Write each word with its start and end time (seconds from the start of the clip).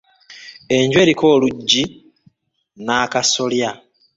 Enju 0.77 0.97
eriko 1.03 1.25
oluggi 1.35 1.83
n'akasolya. 2.85 3.69